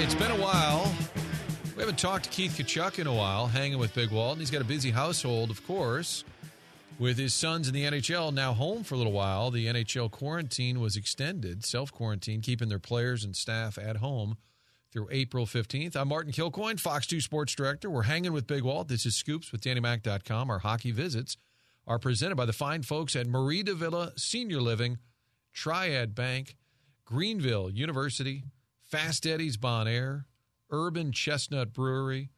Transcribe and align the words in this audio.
It's 0.00 0.14
been 0.14 0.30
a 0.30 0.40
while. 0.40 0.94
We 1.74 1.80
haven't 1.80 1.98
talked 1.98 2.26
to 2.26 2.30
Keith 2.30 2.52
Tkachuk 2.52 3.00
in 3.00 3.08
a 3.08 3.12
while, 3.12 3.48
hanging 3.48 3.78
with 3.78 3.92
Big 3.94 4.12
Walt. 4.12 4.34
And 4.34 4.40
he's 4.40 4.50
got 4.50 4.60
a 4.60 4.64
busy 4.64 4.92
household, 4.92 5.50
of 5.50 5.66
course, 5.66 6.22
with 7.00 7.18
his 7.18 7.34
sons 7.34 7.66
in 7.66 7.74
the 7.74 7.82
NHL 7.82 8.32
now 8.32 8.52
home 8.52 8.84
for 8.84 8.94
a 8.94 8.98
little 8.98 9.12
while. 9.12 9.50
The 9.50 9.66
NHL 9.66 10.08
quarantine 10.12 10.78
was 10.78 10.96
extended, 10.96 11.64
self 11.64 11.90
quarantine, 11.90 12.42
keeping 12.42 12.68
their 12.68 12.78
players 12.78 13.24
and 13.24 13.34
staff 13.34 13.76
at 13.76 13.96
home 13.96 14.36
through 14.92 15.08
April 15.10 15.46
15th. 15.46 15.96
I'm 15.96 16.08
Martin 16.08 16.32
Kilcoyne, 16.32 16.78
Fox 16.78 17.04
2 17.08 17.20
Sports 17.20 17.56
Director. 17.56 17.90
We're 17.90 18.02
hanging 18.02 18.32
with 18.32 18.46
Big 18.46 18.62
Walt. 18.62 18.86
This 18.86 19.04
is 19.04 19.16
Scoops 19.16 19.50
with 19.50 19.62
DannyMac.com. 19.62 20.48
Our 20.48 20.60
hockey 20.60 20.92
visits 20.92 21.36
are 21.88 21.98
presented 21.98 22.36
by 22.36 22.46
the 22.46 22.52
fine 22.52 22.82
folks 22.82 23.16
at 23.16 23.26
Marie 23.26 23.64
de 23.64 23.74
Villa 23.74 24.12
Senior 24.16 24.60
Living, 24.60 24.98
Triad 25.52 26.14
Bank, 26.14 26.54
Greenville 27.04 27.68
University, 27.68 28.44
Fast 28.88 29.26
Eddie's 29.26 29.58
Bon 29.58 29.86
Air, 29.86 30.24
Urban 30.70 31.12
Chestnut 31.12 31.74
Brewery, 31.74 32.30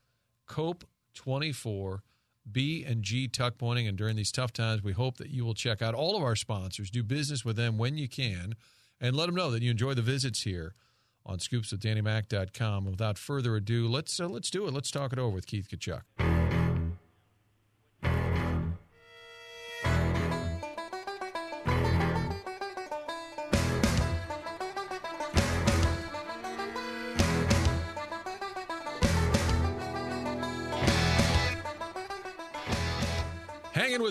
Cope 0.46 0.84
24, 1.14 2.02
B 2.50 2.84
and 2.84 3.04
G 3.04 3.28
Tuck 3.28 3.56
Pointing. 3.56 3.86
And 3.86 3.96
during 3.96 4.16
these 4.16 4.32
tough 4.32 4.52
times, 4.52 4.82
we 4.82 4.90
hope 4.90 5.18
that 5.18 5.30
you 5.30 5.44
will 5.44 5.54
check 5.54 5.80
out 5.80 5.94
all 5.94 6.16
of 6.16 6.24
our 6.24 6.34
sponsors, 6.34 6.90
do 6.90 7.04
business 7.04 7.44
with 7.44 7.54
them 7.54 7.78
when 7.78 7.96
you 7.96 8.08
can, 8.08 8.56
and 9.00 9.14
let 9.14 9.26
them 9.26 9.36
know 9.36 9.52
that 9.52 9.62
you 9.62 9.70
enjoy 9.70 9.94
the 9.94 10.02
visits 10.02 10.42
here 10.42 10.74
on 11.24 11.38
scoopswithdannymac.com. 11.38 12.84
Without 12.84 13.16
further 13.16 13.54
ado, 13.54 13.86
let's 13.86 14.18
uh, 14.18 14.26
let's 14.26 14.50
do 14.50 14.66
it. 14.66 14.74
Let's 14.74 14.90
talk 14.90 15.12
it 15.12 15.20
over 15.20 15.34
with 15.34 15.46
Keith 15.46 15.68
Tkachuk. 15.68 16.39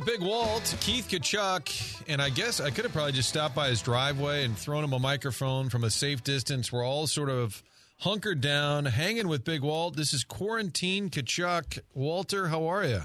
Big 0.09 0.21
Walt, 0.21 0.75
Keith 0.79 1.07
Tkachuk, 1.07 2.02
and 2.07 2.19
I 2.19 2.31
guess 2.31 2.59
I 2.59 2.71
could 2.71 2.83
have 2.83 2.91
probably 2.91 3.11
just 3.11 3.29
stopped 3.29 3.53
by 3.53 3.69
his 3.69 3.79
driveway 3.79 4.43
and 4.43 4.57
thrown 4.57 4.83
him 4.83 4.91
a 4.91 4.97
microphone 4.97 5.69
from 5.69 5.83
a 5.83 5.91
safe 5.91 6.23
distance. 6.23 6.71
We're 6.71 6.83
all 6.83 7.05
sort 7.05 7.29
of 7.29 7.61
hunkered 7.99 8.41
down, 8.41 8.85
hanging 8.85 9.27
with 9.27 9.43
Big 9.43 9.61
Walt. 9.61 9.95
This 9.95 10.11
is 10.11 10.23
Quarantine 10.23 11.11
Tkachuk. 11.11 11.77
Walter, 11.93 12.47
how 12.47 12.66
are 12.66 12.83
you? 12.83 13.01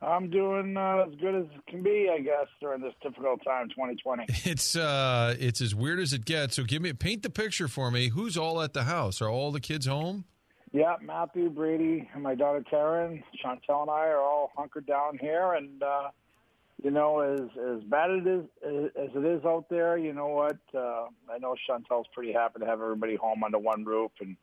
I'm 0.00 0.30
doing 0.30 0.76
uh, 0.76 1.06
as 1.08 1.14
good 1.16 1.34
as 1.34 1.46
can 1.68 1.82
be, 1.82 2.08
I 2.08 2.20
guess, 2.20 2.46
during 2.60 2.82
this 2.82 2.94
difficult 3.02 3.42
time, 3.44 3.68
2020. 3.70 4.26
It's 4.48 4.76
uh, 4.76 5.34
it's 5.40 5.60
as 5.60 5.74
weird 5.74 5.98
as 5.98 6.12
it 6.12 6.24
gets. 6.24 6.54
So 6.54 6.62
give 6.62 6.82
me 6.82 6.92
paint 6.92 7.24
the 7.24 7.30
picture 7.30 7.66
for 7.66 7.90
me. 7.90 8.10
Who's 8.10 8.36
all 8.36 8.62
at 8.62 8.74
the 8.74 8.84
house? 8.84 9.20
Are 9.20 9.28
all 9.28 9.50
the 9.50 9.58
kids 9.58 9.86
home? 9.86 10.24
Yeah, 10.76 10.96
Matthew, 11.02 11.48
Brady, 11.48 12.06
and 12.12 12.22
my 12.22 12.34
daughter 12.34 12.62
Taryn, 12.70 13.22
Chantel, 13.42 13.80
and 13.80 13.90
I 13.90 14.08
are 14.08 14.20
all 14.20 14.52
hunkered 14.54 14.86
down 14.86 15.16
here. 15.18 15.54
And 15.54 15.82
uh, 15.82 16.10
you 16.84 16.90
know, 16.90 17.20
as 17.20 17.40
as 17.40 17.82
bad 17.84 18.10
it 18.10 18.26
is 18.26 18.44
as 18.62 19.08
it 19.14 19.24
is 19.24 19.42
out 19.46 19.70
there, 19.70 19.96
you 19.96 20.12
know 20.12 20.26
what? 20.26 20.58
Uh, 20.74 21.06
I 21.32 21.38
know 21.40 21.54
Chantel's 21.66 22.06
pretty 22.12 22.34
happy 22.34 22.60
to 22.60 22.66
have 22.66 22.82
everybody 22.82 23.16
home 23.16 23.42
under 23.42 23.58
one 23.58 23.86
roof 23.86 24.10
and 24.20 24.36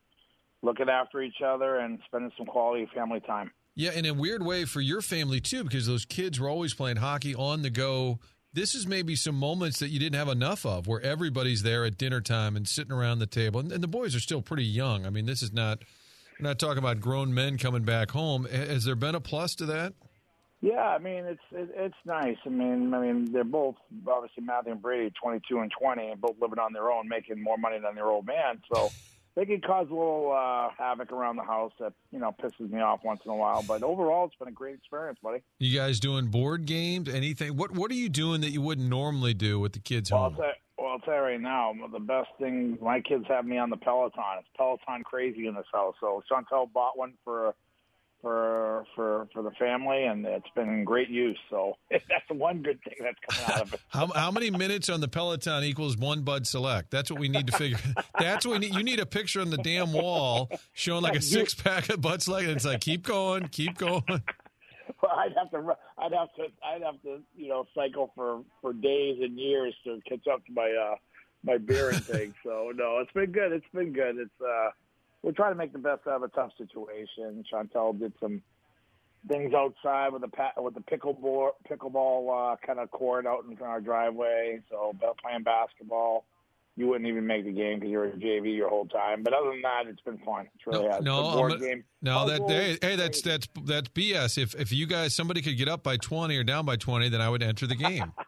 looking 0.63 0.89
after 0.89 1.21
each 1.21 1.43
other 1.45 1.77
and 1.77 1.99
spending 2.07 2.31
some 2.35 2.47
quality 2.47 2.89
family 2.95 3.19
time. 3.19 3.51
Yeah, 3.75 3.91
in 3.91 4.07
a 4.07 4.13
weird 4.15 4.43
way 4.43 4.65
for 4.65 4.81
your 4.81 5.03
family 5.03 5.39
too, 5.39 5.63
because 5.63 5.85
those 5.85 6.03
kids 6.03 6.39
were 6.39 6.49
always 6.49 6.73
playing 6.73 6.97
hockey 6.97 7.35
on 7.35 7.61
the 7.61 7.69
go. 7.69 8.17
This 8.53 8.73
is 8.73 8.87
maybe 8.87 9.15
some 9.15 9.35
moments 9.35 9.77
that 9.77 9.89
you 9.89 9.99
didn't 9.99 10.17
have 10.17 10.29
enough 10.29 10.65
of, 10.65 10.87
where 10.87 11.01
everybody's 11.01 11.61
there 11.61 11.85
at 11.85 11.99
dinner 11.99 12.21
time 12.21 12.55
and 12.55 12.67
sitting 12.67 12.91
around 12.91 13.19
the 13.19 13.27
table, 13.27 13.59
and, 13.59 13.71
and 13.71 13.83
the 13.83 13.87
boys 13.87 14.15
are 14.15 14.19
still 14.19 14.41
pretty 14.41 14.65
young. 14.65 15.05
I 15.05 15.11
mean, 15.11 15.27
this 15.27 15.43
is 15.43 15.53
not 15.53 15.83
not 16.39 16.59
talking 16.59 16.77
about 16.77 16.99
grown 16.99 17.33
men 17.33 17.57
coming 17.57 17.83
back 17.83 18.11
home. 18.11 18.45
Has 18.45 18.83
there 18.83 18.95
been 18.95 19.15
a 19.15 19.21
plus 19.21 19.55
to 19.55 19.65
that? 19.67 19.93
Yeah, 20.61 20.81
I 20.81 20.97
mean 20.97 21.25
it's 21.25 21.41
it, 21.51 21.69
it's 21.75 21.95
nice. 22.05 22.37
I 22.45 22.49
mean, 22.49 22.93
I 22.93 22.99
mean 23.01 23.31
they're 23.33 23.43
both 23.43 23.75
obviously 24.07 24.43
Matthew 24.43 24.71
and 24.71 24.81
Brady, 24.81 25.11
twenty 25.21 25.41
two 25.47 25.59
and 25.59 25.69
twenty, 25.77 26.07
and 26.07 26.21
both 26.21 26.35
living 26.39 26.57
on 26.57 26.71
their 26.71 26.89
own, 26.89 27.09
making 27.09 27.43
more 27.43 27.57
money 27.57 27.79
than 27.79 27.95
their 27.95 28.07
old 28.07 28.25
man. 28.25 28.61
So 28.73 28.89
they 29.35 29.45
can 29.45 29.59
cause 29.59 29.87
a 29.89 29.93
little 29.93 30.31
uh, 30.31 30.69
havoc 30.77 31.11
around 31.11 31.35
the 31.35 31.43
house 31.43 31.73
that 31.81 31.91
you 32.11 32.19
know 32.19 32.33
pisses 32.41 32.69
me 32.69 32.79
off 32.79 33.01
once 33.03 33.19
in 33.25 33.31
a 33.31 33.35
while. 33.35 33.61
But 33.67 33.83
overall, 33.83 34.25
it's 34.25 34.35
been 34.35 34.47
a 34.47 34.51
great 34.51 34.75
experience, 34.75 35.19
buddy. 35.21 35.41
You 35.59 35.77
guys 35.77 35.99
doing 35.99 36.27
board 36.27 36.65
games? 36.65 37.09
Anything? 37.09 37.57
What 37.57 37.71
What 37.71 37.91
are 37.91 37.95
you 37.95 38.07
doing 38.07 38.39
that 38.39 38.51
you 38.51 38.61
wouldn't 38.61 38.87
normally 38.87 39.33
do 39.33 39.59
with 39.59 39.73
the 39.73 39.79
kids 39.79 40.13
Well, 40.13 40.23
I'll 40.23 40.29
home? 40.31 40.45
I'll 40.93 40.99
tell 40.99 41.15
you 41.15 41.21
right 41.21 41.41
now, 41.41 41.73
the 41.91 41.99
best 41.99 42.29
thing 42.39 42.77
my 42.79 43.01
kids 43.01 43.25
have 43.27 43.45
me 43.47 43.57
on 43.57 43.71
the 43.71 43.77
Peloton. 43.77 44.23
It's 44.37 44.47
Peloton 44.55 45.03
crazy 45.03 45.47
in 45.47 45.55
this 45.55 45.65
house. 45.73 45.95
So 45.99 46.21
Chantel 46.31 46.71
bought 46.71 46.95
one 46.95 47.13
for 47.23 47.55
for 48.21 48.85
for 48.95 49.27
for 49.33 49.41
the 49.41 49.49
family, 49.59 50.03
and 50.03 50.23
it's 50.23 50.45
been 50.55 50.69
in 50.69 50.83
great 50.83 51.09
use. 51.09 51.39
So 51.49 51.77
that's 51.89 52.29
one 52.29 52.61
good 52.61 52.79
thing 52.83 52.93
that's 53.01 53.17
coming 53.27 53.55
out 53.55 53.61
of 53.63 53.73
it. 53.73 53.79
How, 53.89 54.05
how 54.13 54.29
many 54.29 54.51
minutes 54.51 54.87
on 54.87 55.01
the 55.01 55.07
Peloton 55.07 55.63
equals 55.63 55.97
one 55.97 56.21
Bud 56.21 56.45
Select? 56.45 56.91
That's 56.91 57.09
what 57.09 57.19
we 57.19 57.27
need 57.27 57.47
to 57.47 57.57
figure. 57.57 57.79
That's 58.19 58.45
what 58.45 58.59
we 58.59 58.67
need. 58.67 58.75
You 58.75 58.83
need 58.83 58.99
a 58.99 59.05
picture 59.07 59.41
on 59.41 59.49
the 59.49 59.57
damn 59.57 59.93
wall 59.93 60.51
showing 60.73 61.01
like 61.01 61.15
a 61.15 61.21
six 61.23 61.55
pack 61.55 61.89
of 61.89 62.01
Bud 62.01 62.21
Select, 62.21 62.45
and 62.45 62.55
it's 62.55 62.65
like 62.65 62.81
keep 62.81 63.01
going, 63.01 63.47
keep 63.47 63.79
going. 63.79 64.03
Well, 65.01 65.11
I'd 65.17 65.33
have 65.37 65.51
to, 65.51 65.75
I'd 65.97 66.13
have 66.13 66.33
to, 66.35 66.43
I'd 66.65 66.81
have 66.83 67.01
to, 67.03 67.21
you 67.35 67.49
know, 67.49 67.65
cycle 67.75 68.11
for 68.15 68.43
for 68.61 68.73
days 68.73 69.19
and 69.21 69.37
years 69.37 69.75
to 69.83 69.99
catch 70.07 70.27
up 70.31 70.45
to 70.45 70.51
my 70.53 70.71
uh 70.71 70.95
my 71.43 71.57
beer 71.57 71.91
intake. 71.93 72.33
so 72.43 72.71
no, 72.75 72.99
it's 72.99 73.11
been 73.11 73.31
good. 73.31 73.51
It's 73.51 73.65
been 73.73 73.93
good. 73.93 74.17
It's 74.17 74.41
uh, 74.41 74.69
we're 75.21 75.31
trying 75.31 75.51
to 75.51 75.57
make 75.57 75.73
the 75.73 75.79
best 75.79 76.01
out 76.07 76.17
of 76.17 76.23
a 76.23 76.27
tough 76.29 76.51
situation. 76.57 77.43
Chantel 77.51 77.97
did 77.97 78.13
some 78.19 78.41
things 79.27 79.53
outside 79.53 80.11
with 80.11 80.21
the 80.21 80.27
pa- 80.27 80.53
with 80.57 80.73
the 80.73 80.81
pickleball 80.81 81.51
pickleball 81.69 82.53
uh, 82.53 82.55
kind 82.65 82.79
of 82.79 82.91
court 82.91 83.25
out 83.25 83.45
in 83.45 83.57
our 83.65 83.81
driveway. 83.81 84.59
So 84.69 84.95
playing 85.21 85.43
basketball. 85.43 86.25
You 86.75 86.87
wouldn't 86.87 87.07
even 87.07 87.27
make 87.27 87.45
the 87.45 87.51
game 87.51 87.79
because 87.79 87.91
you're 87.91 88.05
a 88.05 88.11
JV 88.13 88.55
your 88.55 88.69
whole 88.69 88.85
time. 88.87 89.21
But 89.21 89.33
other 89.33 89.51
than 89.51 89.61
that, 89.61 89.83
it's 89.87 90.01
been 90.01 90.17
fun. 90.19 90.47
It's 90.55 90.65
really 90.65 90.87
has. 90.89 91.03
No, 91.03 91.33
board 91.33 91.51
I'm- 91.51 91.61
game. 91.61 91.83
no, 92.01 92.23
oh, 92.23 92.27
that 92.27 92.41
hey, 92.49 92.77
hey, 92.81 92.95
that's 92.95 93.21
that's 93.21 93.47
that's 93.63 93.89
BS. 93.89 94.37
If 94.41 94.55
if 94.55 94.71
you 94.71 94.87
guys 94.87 95.13
somebody 95.13 95.41
could 95.41 95.57
get 95.57 95.67
up 95.69 95.83
by 95.83 95.97
twenty 95.97 96.35
or 96.37 96.43
down 96.43 96.65
by 96.65 96.75
twenty, 96.75 97.09
then 97.09 97.21
I 97.21 97.29
would 97.29 97.43
enter 97.43 97.67
the 97.67 97.75
game. 97.75 98.11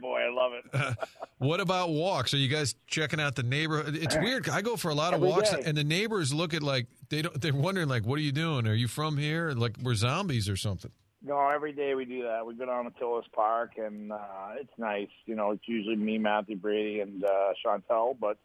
boy, 0.00 0.20
I 0.20 0.30
love 0.32 0.52
it. 0.52 0.96
What 1.38 1.58
about 1.58 1.88
walks? 1.88 2.34
Are 2.34 2.36
you 2.36 2.48
guys 2.48 2.74
checking 2.86 3.18
out 3.18 3.34
the 3.34 3.42
neighborhood? 3.42 3.96
It's 3.96 4.14
weird. 4.14 4.46
I 4.50 4.60
go 4.60 4.76
for 4.76 4.90
a 4.90 4.94
lot 4.94 5.14
of 5.14 5.20
Every 5.22 5.28
walks, 5.30 5.50
day. 5.52 5.62
and 5.64 5.74
the 5.74 5.84
neighbors 5.84 6.34
look 6.34 6.52
at 6.52 6.62
like 6.62 6.86
they 7.08 7.22
don't. 7.22 7.40
They're 7.40 7.54
wondering 7.54 7.88
like, 7.88 8.04
"What 8.04 8.18
are 8.18 8.22
you 8.22 8.30
doing? 8.30 8.66
Are 8.66 8.74
you 8.74 8.88
from 8.88 9.16
here? 9.16 9.52
Like 9.52 9.76
we're 9.82 9.94
zombies 9.94 10.50
or 10.50 10.56
something?" 10.58 10.90
No, 11.22 11.48
every 11.50 11.72
day 11.72 11.94
we 11.94 12.06
do 12.06 12.22
that. 12.22 12.46
We 12.46 12.54
go 12.54 12.64
down 12.64 12.84
to 12.84 12.90
Tilles 12.98 13.26
Park, 13.34 13.72
and 13.76 14.10
uh, 14.10 14.52
it's 14.58 14.72
nice. 14.78 15.08
You 15.26 15.34
know, 15.34 15.50
it's 15.50 15.68
usually 15.68 15.96
me, 15.96 16.16
Matthew 16.16 16.56
Brady, 16.56 17.00
and 17.00 17.22
uh, 17.22 17.52
Chantel, 17.64 18.16
but 18.18 18.38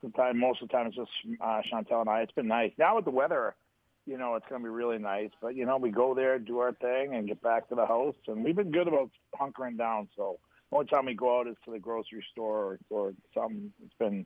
sometimes, 0.00 0.38
most 0.38 0.62
of 0.62 0.68
the 0.68 0.72
time, 0.72 0.86
it's 0.86 0.96
just 0.96 1.10
uh, 1.40 1.60
Chantel 1.72 2.02
and 2.02 2.08
I. 2.08 2.20
It's 2.20 2.32
been 2.32 2.46
nice. 2.46 2.70
Now 2.78 2.96
with 2.96 3.04
the 3.04 3.10
weather, 3.10 3.56
you 4.06 4.16
know, 4.16 4.36
it's 4.36 4.46
going 4.48 4.60
to 4.62 4.64
be 4.64 4.70
really 4.70 4.98
nice. 4.98 5.30
But 5.42 5.56
you 5.56 5.66
know, 5.66 5.76
we 5.76 5.90
go 5.90 6.14
there, 6.14 6.38
do 6.38 6.58
our 6.60 6.72
thing, 6.72 7.14
and 7.14 7.26
get 7.26 7.42
back 7.42 7.68
to 7.68 7.74
the 7.74 7.86
house. 7.86 8.14
And 8.28 8.44
we've 8.44 8.56
been 8.56 8.70
good 8.70 8.86
about 8.86 9.10
hunkering 9.38 9.76
down. 9.76 10.08
So 10.16 10.38
only 10.70 10.86
time 10.86 11.06
we 11.06 11.14
go 11.14 11.40
out 11.40 11.48
is 11.48 11.56
to 11.64 11.72
the 11.72 11.80
grocery 11.80 12.24
store 12.30 12.58
or, 12.64 12.78
or 12.90 13.12
something. 13.34 13.72
It's 13.84 13.94
been. 13.98 14.24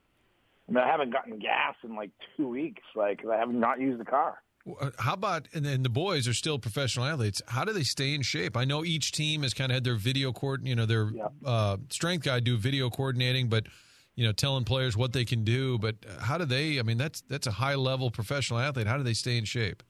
I 0.69 0.73
mean, 0.73 0.83
I 0.83 0.89
haven't 0.89 1.12
gotten 1.12 1.39
gas 1.39 1.75
in 1.83 1.95
like 1.95 2.11
two 2.37 2.49
weeks. 2.49 2.83
Like, 2.95 3.25
I 3.27 3.37
have 3.37 3.51
not 3.51 3.81
used 3.81 4.01
the 4.01 4.05
car. 4.06 4.39
Uh, 4.81 4.91
How 4.99 5.15
about 5.15 5.49
and 5.53 5.65
then 5.65 5.83
the 5.83 5.89
boys 5.89 6.27
are 6.27 6.35
still 6.35 6.59
professional 6.59 7.05
athletes? 7.05 7.43
How 7.49 7.65
do 7.65 7.73
they 7.73 7.83
stay 7.83 8.15
in 8.15 8.23
shape? 8.23 8.57
I 8.57 8.65
know 8.65 8.85
each 8.85 9.13
team 9.13 9.43
has 9.43 9.53
kind 9.55 9.71
of 9.71 9.75
had 9.75 9.85
their 9.85 9.97
video 9.97 10.33
court, 10.33 10.63
you 10.65 10.75
know, 10.75 10.87
their 10.87 11.11
Yeah. 11.11 11.29
uh, 11.45 11.77
strength 11.91 12.25
guy 12.25 12.41
do 12.41 12.57
video 12.57 12.91
coordinating, 12.91 13.49
but 13.49 13.67
you 14.17 14.25
know, 14.25 14.33
telling 14.33 14.63
players 14.65 14.97
what 14.97 15.13
they 15.13 15.25
can 15.25 15.43
do. 15.45 15.77
But 15.79 15.97
how 16.21 16.39
do 16.39 16.45
they? 16.45 16.79
I 16.79 16.83
mean, 16.83 16.99
that's 16.99 17.21
that's 17.23 17.47
a 17.47 17.53
high 17.53 17.75
level 17.75 18.11
professional 18.11 18.61
athlete. 18.61 18.87
How 18.87 18.97
do 18.97 19.03
they 19.03 19.13
stay 19.15 19.37
in 19.37 19.45
shape? 19.45 19.83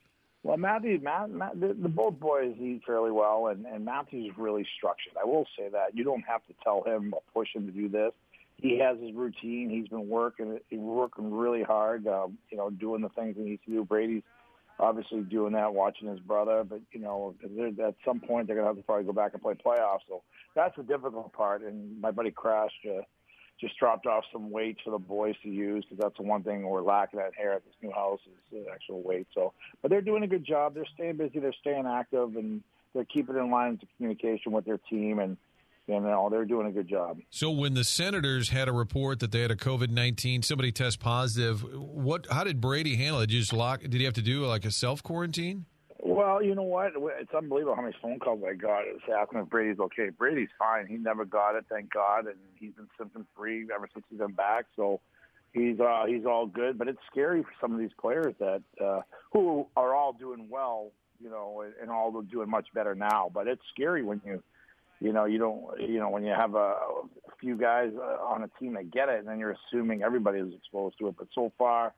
Well, 0.43 0.57
Matthew, 0.57 0.99
Matt, 1.01 1.29
Matt 1.31 1.59
the, 1.59 1.69
the 1.73 1.89
both 1.89 2.19
boys 2.19 2.55
eat 2.59 2.81
fairly 2.85 3.11
well, 3.11 3.47
and, 3.47 3.65
and 3.65 3.83
Matthew's 3.85 4.31
really 4.37 4.65
structured. 4.77 5.13
I 5.19 5.25
will 5.25 5.47
say 5.57 5.69
that 5.69 5.95
you 5.95 6.03
don't 6.03 6.23
have 6.27 6.45
to 6.47 6.53
tell 6.63 6.83
him 6.83 7.13
or 7.13 7.21
push 7.33 7.47
him 7.55 7.65
to 7.65 7.71
do 7.71 7.87
this. 7.89 8.11
He 8.57 8.79
has 8.79 8.97
his 8.99 9.13
routine. 9.13 9.69
He's 9.69 9.87
been 9.89 10.07
working, 10.07 10.59
working 10.71 11.31
really 11.33 11.63
hard. 11.63 12.07
Um, 12.07 12.37
you 12.49 12.57
know, 12.57 12.69
doing 12.69 13.01
the 13.01 13.09
things 13.09 13.35
he 13.37 13.43
needs 13.43 13.63
to 13.65 13.71
do. 13.71 13.85
Brady's 13.85 14.23
obviously 14.79 15.21
doing 15.21 15.53
that, 15.53 15.73
watching 15.73 16.07
his 16.07 16.19
brother. 16.19 16.63
But 16.63 16.81
you 16.91 16.99
know, 16.99 17.35
at 17.43 17.95
some 18.05 18.19
point 18.19 18.47
they're 18.47 18.55
gonna 18.55 18.67
have 18.67 18.77
to 18.77 18.83
probably 18.83 19.05
go 19.05 19.13
back 19.13 19.33
and 19.33 19.41
play 19.41 19.53
playoffs. 19.53 19.99
So 20.07 20.23
that's 20.55 20.75
the 20.75 20.83
difficult 20.83 21.33
part. 21.33 21.61
And 21.61 21.99
my 22.01 22.11
buddy 22.11 22.31
Crash 22.31 22.71
uh, 22.89 23.01
just 23.59 23.77
dropped 23.77 24.05
off 24.05 24.23
some 24.31 24.51
weights 24.51 24.81
for 24.83 24.91
the 24.91 24.99
boys 24.99 25.35
to 25.43 25.49
use 25.49 25.85
because 25.85 26.01
that's 26.01 26.17
the 26.17 26.23
one 26.23 26.43
thing 26.43 26.67
we're 26.67 26.81
lacking 26.81 27.19
at 27.19 27.33
here 27.37 27.51
at 27.51 27.63
this 27.63 27.75
new 27.81 27.91
house 27.91 28.19
is 28.25 28.59
uh, 28.67 28.73
actual 28.73 29.01
weight. 29.01 29.27
So, 29.33 29.53
but 29.81 29.89
they're 29.91 30.01
doing 30.01 30.23
a 30.23 30.27
good 30.27 30.45
job. 30.45 30.73
They're 30.73 30.85
staying 30.93 31.17
busy. 31.17 31.39
They're 31.39 31.53
staying 31.61 31.85
active, 31.87 32.35
and 32.35 32.61
they're 32.93 33.05
keeping 33.05 33.35
in 33.37 33.49
line 33.49 33.79
of 33.81 33.87
communication 33.97 34.51
with 34.51 34.65
their 34.65 34.79
team 34.89 35.19
and. 35.19 35.37
You 35.87 35.99
know, 35.99 36.29
they're 36.31 36.45
doing 36.45 36.65
a 36.65 36.71
good 36.71 36.87
job. 36.87 37.19
So, 37.29 37.51
when 37.51 37.75
the 37.75 37.83
Senators 37.83 38.49
had 38.49 38.67
a 38.67 38.71
report 38.71 39.19
that 39.19 39.31
they 39.31 39.41
had 39.41 39.51
a 39.51 39.55
COVID 39.55 39.89
nineteen, 39.89 40.41
somebody 40.41 40.71
test 40.71 40.99
positive. 40.99 41.61
What? 41.61 42.25
How 42.31 42.43
did 42.43 42.59
Brady 42.59 42.95
handle 42.95 43.21
it? 43.21 43.27
Did 43.27 43.33
you 43.35 43.39
just 43.41 43.53
lock? 43.53 43.81
Did 43.81 43.93
he 43.93 44.03
have 44.05 44.15
to 44.15 44.23
do 44.23 44.45
like 44.45 44.65
a 44.65 44.71
self 44.71 45.03
quarantine? 45.03 45.65
Well, 46.07 46.43
you 46.43 46.53
know 46.53 46.63
what? 46.63 46.93
It's 47.19 47.33
unbelievable 47.33 47.75
how 47.75 47.81
many 47.81 47.95
phone 47.99 48.19
calls 48.19 48.43
I 48.47 48.53
got. 48.53 48.81
It 48.81 48.93
was 48.93 49.19
asking 49.19 49.39
if 49.39 49.49
Brady's 49.49 49.79
okay. 49.79 50.09
Brady's 50.09 50.49
fine. 50.57 50.85
He 50.85 50.97
never 50.97 51.25
got 51.25 51.55
it, 51.55 51.65
thank 51.67 51.91
God, 51.91 52.27
and 52.27 52.35
he's 52.59 52.73
been 52.73 52.87
symptom 52.97 53.25
free 53.35 53.67
ever 53.73 53.89
since 53.91 54.05
he's 54.09 54.19
been 54.19 54.33
back. 54.33 54.65
So 54.75 55.01
he's 55.51 55.79
uh, 55.79 56.05
he's 56.07 56.25
all 56.25 56.45
good. 56.45 56.77
But 56.77 56.89
it's 56.89 56.99
scary 57.11 57.41
for 57.41 57.49
some 57.59 57.73
of 57.73 57.79
these 57.79 57.93
players 57.99 58.35
that 58.39 58.61
uh, 58.83 59.01
who 59.33 59.67
are 59.75 59.95
all 59.95 60.13
doing 60.13 60.47
well, 60.49 60.91
you 61.19 61.29
know, 61.29 61.63
and 61.81 61.89
all 61.89 62.21
doing 62.21 62.49
much 62.49 62.67
better 62.73 62.93
now. 62.93 63.31
But 63.33 63.47
it's 63.47 63.63
scary 63.73 64.03
when 64.03 64.21
you, 64.23 64.43
you 64.99 65.13
know, 65.13 65.25
you 65.25 65.37
don't, 65.37 65.63
you 65.79 65.99
know, 65.99 66.09
when 66.09 66.23
you 66.23 66.33
have 66.33 66.55
a, 66.55 66.57
a 66.57 67.35
few 67.39 67.57
guys 67.57 67.91
uh, 67.97 68.23
on 68.23 68.43
a 68.43 68.49
team 68.59 68.73
that 68.75 68.91
get 68.91 69.09
it, 69.09 69.19
and 69.19 69.27
then 69.27 69.39
you're 69.39 69.55
assuming 69.71 70.03
everybody 70.03 70.39
is 70.39 70.53
exposed 70.53 70.97
to 70.99 71.07
it. 71.07 71.15
But 71.17 71.27
so 71.33 71.51
far 71.57 71.93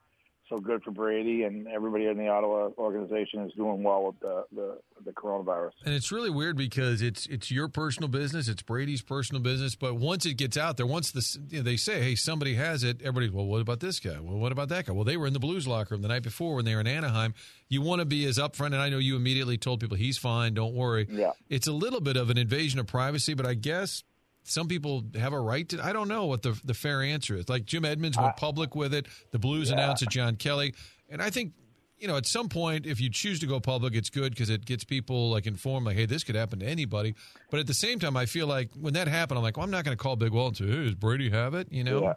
so 0.49 0.59
good 0.59 0.83
for 0.83 0.91
Brady 0.91 1.43
and 1.43 1.67
everybody 1.67 2.05
in 2.05 2.17
the 2.17 2.27
Ottawa 2.27 2.69
organization 2.77 3.41
is 3.41 3.53
doing 3.53 3.83
well 3.83 4.05
with 4.05 4.19
the, 4.19 4.45
the, 4.53 4.77
the 5.05 5.11
coronavirus. 5.11 5.71
And 5.85 5.93
it's 5.93 6.11
really 6.11 6.29
weird 6.29 6.57
because 6.57 7.01
it's 7.01 7.25
it's 7.27 7.51
your 7.51 7.67
personal 7.67 8.09
business, 8.09 8.47
it's 8.47 8.61
Brady's 8.61 9.01
personal 9.01 9.41
business, 9.41 9.75
but 9.75 9.95
once 9.95 10.25
it 10.25 10.35
gets 10.35 10.57
out 10.57 10.77
there, 10.77 10.85
once 10.85 11.11
the 11.11 11.39
you 11.49 11.57
know, 11.57 11.63
they 11.63 11.77
say, 11.77 12.01
"Hey, 12.01 12.15
somebody 12.15 12.55
has 12.55 12.83
it," 12.83 13.01
everybody, 13.01 13.29
well, 13.29 13.45
what 13.45 13.61
about 13.61 13.79
this 13.79 13.99
guy? 13.99 14.19
Well, 14.19 14.37
what 14.37 14.51
about 14.51 14.69
that 14.69 14.85
guy? 14.85 14.93
Well, 14.93 15.03
they 15.03 15.17
were 15.17 15.27
in 15.27 15.33
the 15.33 15.39
Blues 15.39 15.67
locker 15.67 15.95
room 15.95 16.01
the 16.01 16.07
night 16.07 16.23
before 16.23 16.55
when 16.55 16.65
they 16.65 16.75
were 16.75 16.81
in 16.81 16.87
Anaheim. 16.87 17.33
You 17.69 17.81
want 17.81 17.99
to 17.99 18.05
be 18.05 18.25
as 18.25 18.37
upfront, 18.37 18.67
and 18.67 18.77
I 18.77 18.89
know 18.89 18.97
you 18.97 19.15
immediately 19.15 19.57
told 19.57 19.79
people 19.79 19.97
he's 19.97 20.17
fine, 20.17 20.53
don't 20.53 20.73
worry. 20.73 21.07
Yeah, 21.09 21.31
it's 21.49 21.67
a 21.67 21.73
little 21.73 22.01
bit 22.01 22.17
of 22.17 22.29
an 22.29 22.37
invasion 22.37 22.79
of 22.79 22.87
privacy, 22.87 23.33
but 23.33 23.45
I 23.45 23.53
guess 23.53 24.03
some 24.47 24.67
people 24.67 25.03
have 25.15 25.33
a 25.33 25.39
right 25.39 25.67
to. 25.69 25.83
I 25.83 25.93
don't 25.93 26.07
know 26.07 26.25
what 26.25 26.41
the 26.41 26.59
the 26.63 26.73
fair 26.73 27.01
answer 27.01 27.35
is. 27.35 27.49
Like 27.49 27.65
Jim 27.65 27.85
Edmonds 27.85 28.17
went 28.17 28.37
public 28.37 28.75
with 28.75 28.93
it. 28.93 29.07
The 29.31 29.39
Blues 29.39 29.69
yeah. 29.69 29.75
announced 29.75 30.03
it. 30.03 30.09
John 30.09 30.35
Kelly, 30.35 30.73
and 31.09 31.21
I 31.21 31.29
think 31.29 31.53
you 31.99 32.07
know 32.07 32.17
at 32.17 32.25
some 32.25 32.49
point 32.49 32.85
if 32.85 33.01
you 33.01 33.09
choose 33.09 33.39
to 33.41 33.47
go 33.47 33.59
public, 33.59 33.93
it's 33.93 34.09
good 34.09 34.31
because 34.31 34.49
it 34.49 34.65
gets 34.65 34.83
people 34.83 35.29
like 35.29 35.45
informed. 35.45 35.85
Like, 35.85 35.97
hey, 35.97 36.05
this 36.05 36.23
could 36.23 36.35
happen 36.35 36.59
to 36.59 36.65
anybody. 36.65 37.15
But 37.51 37.59
at 37.59 37.67
the 37.67 37.73
same 37.73 37.99
time, 37.99 38.15
I 38.15 38.25
feel 38.25 38.47
like 38.47 38.69
when 38.79 38.93
that 38.93 39.07
happened, 39.07 39.37
I'm 39.37 39.43
like, 39.43 39.57
well, 39.57 39.65
I'm 39.65 39.71
not 39.71 39.83
going 39.83 39.97
to 39.97 40.01
call 40.01 40.15
Big 40.15 40.31
Walt 40.31 40.59
and 40.59 40.69
say, 40.69 40.75
hey, 40.75 40.83
does 40.85 40.95
Brady 40.95 41.29
have 41.29 41.53
it? 41.53 41.67
You 41.71 41.83
know. 41.83 42.01
Yeah. 42.03 42.13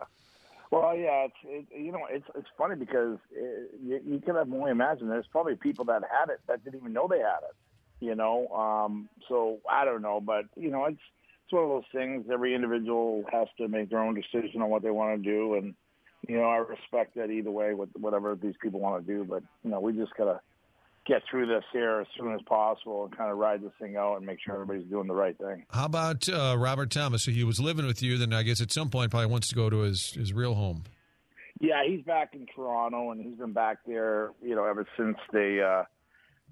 Well, 0.71 0.97
yeah, 0.97 1.27
it's 1.27 1.35
it, 1.45 1.67
you 1.77 1.91
know 1.91 2.07
it's 2.09 2.27
it's 2.37 2.49
funny 2.57 2.77
because 2.77 3.19
it, 3.33 3.73
you, 3.83 4.01
you 4.07 4.21
can 4.21 4.37
have 4.37 4.53
only 4.53 4.71
imagine 4.71 5.09
there's 5.09 5.27
probably 5.33 5.57
people 5.57 5.85
that 5.87 6.03
had 6.03 6.31
it 6.31 6.41
that 6.47 6.65
didn't 6.65 6.79
even 6.79 6.93
know 6.93 7.09
they 7.09 7.19
had 7.19 7.41
it. 7.43 7.57
You 7.99 8.15
know, 8.15 8.47
um, 8.49 9.09
so 9.29 9.59
I 9.69 9.85
don't 9.85 10.01
know, 10.01 10.21
but 10.21 10.45
you 10.57 10.71
know 10.71 10.85
it's 10.85 11.01
it's 11.51 11.53
one 11.53 11.65
of 11.65 11.71
those 11.71 11.83
things. 11.93 12.27
Every 12.33 12.55
individual 12.55 13.25
has 13.33 13.49
to 13.59 13.67
make 13.67 13.91
their 13.91 13.99
own 13.99 14.15
decision 14.15 14.63
on 14.63 14.71
what 14.71 14.83
they 14.83 14.91
want 14.91 15.23
to 15.23 15.31
do, 15.31 15.55
and 15.55 15.75
you 16.29 16.37
know 16.37 16.45
I 16.45 16.59
respect 16.59 17.17
that 17.17 17.31
either 17.31 17.51
way, 17.51 17.75
with 17.75 17.89
whatever 17.99 18.37
these 18.41 18.55
people 18.63 18.81
want 18.81 19.05
to 19.05 19.13
do. 19.13 19.25
But 19.25 19.43
you 19.65 19.71
know 19.71 19.81
we 19.81 19.93
just 19.93 20.15
gotta 20.17 20.41
get 21.07 21.23
through 21.29 21.47
this 21.47 21.65
here 21.73 22.01
as 22.01 22.07
soon 22.17 22.33
as 22.35 22.41
possible 22.43 23.05
and 23.05 23.17
kind 23.17 23.33
of 23.33 23.39
ride 23.39 23.63
this 23.63 23.73
thing 23.81 23.97
out 23.97 24.17
and 24.17 24.27
make 24.27 24.39
sure 24.45 24.55
everybody's 24.55 24.89
doing 24.89 25.09
the 25.09 25.15
right 25.15 25.37
thing. 25.39 25.65
How 25.71 25.87
about 25.87 26.29
uh, 26.29 26.55
Robert 26.57 26.91
Thomas? 26.91 27.25
So 27.25 27.33
he 27.33 27.43
was 27.43 27.59
living 27.59 27.87
with 27.87 28.03
you, 28.03 28.17
then 28.17 28.33
I 28.33 28.43
guess 28.43 28.61
at 28.61 28.71
some 28.71 28.91
point 28.91 29.11
probably 29.11 29.27
wants 29.27 29.49
to 29.49 29.55
go 29.57 29.69
to 29.71 29.79
his 29.79 30.13
his 30.13 30.33
real 30.33 30.55
home. 30.55 30.85
Yeah, 31.61 31.83
he's 31.87 32.03
back 32.03 32.35
in 32.35 32.47
Toronto, 32.55 33.11
and 33.11 33.21
he's 33.21 33.37
been 33.37 33.53
back 33.53 33.79
there, 33.87 34.31
you 34.41 34.55
know, 34.55 34.65
ever 34.65 34.87
since 34.97 35.17
they 35.33 35.61
uh, 35.61 35.83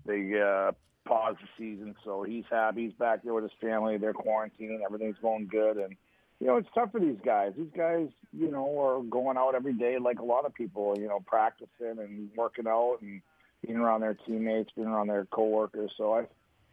they 0.09 0.41
uh, 0.41 0.73
pause 1.07 1.37
the 1.41 1.49
season. 1.57 1.95
So 2.05 2.25
he's 2.25 2.45
happy. 2.51 2.87
He's 2.87 2.95
back 2.95 3.23
there 3.23 3.35
with 3.35 3.45
his 3.45 3.53
family. 3.61 3.99
They're 3.99 4.15
quarantining. 4.15 4.81
Everything's 4.85 5.19
going 5.23 5.47
good. 5.47 5.77
And, 5.77 5.95
you 6.41 6.47
know, 6.47 6.57
it's 6.57 6.69
tough 6.75 6.91
for 6.91 7.01
these 7.01 7.19
guys. 7.25 7.53
These 7.57 7.73
guys, 7.77 8.09
you 8.33 8.51
know, 8.51 8.81
are 8.81 9.03
going 9.03 9.37
out 9.37 9.55
every 9.55 9.75
day 9.75 9.99
like 9.99 10.19
a 10.19 10.25
lot 10.25 10.47
of 10.47 10.55
people, 10.55 10.97
you 10.99 11.07
know, 11.07 11.21
practicing 11.27 11.99
and 11.99 12.31
working 12.37 12.67
out 12.67 12.99
and 13.03 13.21
being 13.65 13.79
around 13.79 14.01
their 14.01 14.15
teammates, 14.15 14.71
being 14.75 14.89
around 14.89 15.09
their 15.09 15.27
coworkers. 15.27 15.93
So 15.97 16.15
I, 16.15 16.25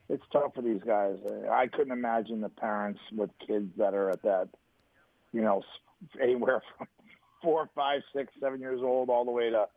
it's 0.07 0.23
tough 0.31 0.53
for 0.55 0.61
these 0.61 0.81
guys. 0.85 1.17
I 1.51 1.67
couldn't 1.67 1.93
imagine 1.93 2.41
the 2.41 2.49
parents 2.49 2.99
with 3.11 3.31
kids 3.45 3.71
that 3.77 3.93
are 3.93 4.11
at 4.11 4.21
that, 4.23 4.49
you 5.33 5.41
know, 5.41 5.63
anywhere 6.21 6.61
from 6.77 6.87
four, 7.41 7.69
five, 7.75 8.01
six, 8.15 8.31
seven 8.39 8.59
years 8.59 8.81
old 8.81 9.09
all 9.09 9.25
the 9.25 9.31
way 9.31 9.49
to 9.49 9.67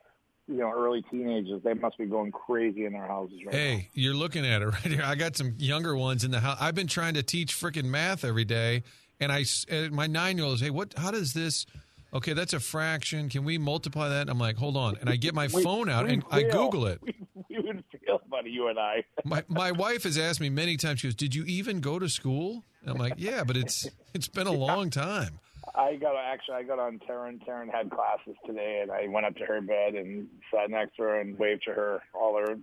you 0.48 0.56
know 0.56 0.72
early 0.74 1.02
teenagers 1.10 1.62
they 1.62 1.74
must 1.74 1.98
be 1.98 2.06
going 2.06 2.32
crazy 2.32 2.86
in 2.86 2.92
their 2.92 3.06
houses 3.06 3.38
right 3.44 3.54
hey 3.54 3.76
now. 3.76 3.82
you're 3.92 4.14
looking 4.14 4.46
at 4.46 4.62
it 4.62 4.66
right 4.66 4.80
here. 4.80 5.02
I 5.04 5.14
got 5.14 5.36
some 5.36 5.54
younger 5.58 5.94
ones 5.94 6.24
in 6.24 6.30
the 6.30 6.40
house 6.40 6.56
i've 6.60 6.74
been 6.74 6.86
trying 6.86 7.14
to 7.14 7.22
teach 7.22 7.54
freaking 7.54 7.84
math 7.84 8.24
every 8.24 8.44
day 8.44 8.82
and 9.20 9.30
i 9.30 9.44
my 9.90 10.06
nine 10.06 10.38
year 10.38 10.46
old 10.46 10.54
is 10.54 10.60
hey 10.60 10.70
what 10.70 10.94
how 10.96 11.10
does 11.10 11.32
this 11.32 11.66
okay 12.12 12.32
that's 12.32 12.52
a 12.52 12.60
fraction. 12.60 13.28
Can 13.28 13.44
we 13.44 13.58
multiply 13.58 14.08
that? 14.08 14.28
I'm 14.28 14.38
like 14.38 14.56
hold 14.56 14.76
on. 14.76 14.96
And 15.00 15.08
i 15.08 15.16
get 15.16 15.34
my 15.34 15.46
we, 15.52 15.62
phone 15.62 15.88
out 15.88 16.08
and 16.08 16.22
feel, 16.22 16.32
i 16.32 16.42
google 16.42 16.86
it. 16.86 17.00
We, 17.48 17.56
we 17.56 17.66
would 17.66 17.84
feel 18.04 18.20
buddy 18.30 18.50
you 18.50 18.68
and 18.68 18.78
i. 18.78 19.04
My, 19.24 19.44
my 19.48 19.72
wife 19.72 20.04
has 20.04 20.18
asked 20.18 20.40
me 20.40 20.50
many 20.50 20.76
times 20.76 21.00
she 21.00 21.08
goes 21.08 21.14
did 21.14 21.34
you 21.34 21.44
even 21.44 21.80
go 21.80 21.98
to 21.98 22.08
school? 22.08 22.64
And 22.82 22.90
i'm 22.90 22.98
like 22.98 23.14
yeah 23.16 23.44
but 23.44 23.56
it's 23.56 23.88
it's 24.14 24.28
been 24.28 24.46
a 24.46 24.52
long 24.52 24.90
time 24.90 25.40
I 25.74 25.96
got 25.96 26.16
actually 26.16 26.56
I 26.56 26.62
got 26.62 26.78
on 26.78 26.98
Taryn. 27.08 27.44
Taryn 27.44 27.72
had 27.72 27.90
classes 27.90 28.36
today, 28.46 28.80
and 28.82 28.90
I 28.90 29.08
went 29.08 29.26
up 29.26 29.36
to 29.36 29.44
her 29.46 29.60
bed 29.60 29.94
and 29.94 30.28
sat 30.52 30.70
next 30.70 30.96
to 30.96 31.02
her 31.02 31.20
and 31.20 31.38
waved 31.38 31.64
to 31.66 31.72
her. 31.72 32.02
All 32.14 32.34
their 32.34 32.56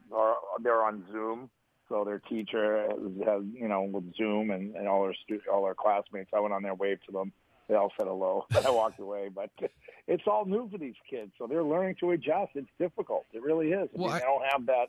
they're 0.61 0.83
on 0.83 1.03
Zoom, 1.11 1.49
so 1.89 2.03
their 2.03 2.19
teacher 2.19 2.87
has 3.25 3.43
you 3.53 3.67
know 3.67 3.83
with 3.83 4.15
Zoom 4.15 4.51
and, 4.51 4.75
and 4.75 4.87
all 4.87 5.03
their 5.03 5.15
stu- 5.23 5.41
all 5.51 5.63
their 5.63 5.75
classmates. 5.75 6.29
I 6.33 6.39
went 6.39 6.53
on 6.53 6.63
there, 6.63 6.73
waved 6.73 7.05
to 7.07 7.11
them. 7.11 7.31
They 7.67 7.75
all 7.75 7.91
said 7.97 8.07
hello. 8.07 8.45
I 8.65 8.69
walked 8.69 8.99
away, 8.99 9.29
but 9.33 9.49
it's 10.07 10.23
all 10.27 10.45
new 10.45 10.69
for 10.69 10.77
these 10.77 10.95
kids, 11.09 11.31
so 11.37 11.47
they're 11.47 11.63
learning 11.63 11.95
to 12.01 12.11
adjust. 12.11 12.51
It's 12.55 12.69
difficult. 12.79 13.25
It 13.33 13.41
really 13.41 13.71
is. 13.71 13.89
I 13.95 13.97
mean, 13.97 14.09
I, 14.09 14.19
they 14.19 14.25
don't 14.25 14.45
have 14.51 14.65
that 14.67 14.87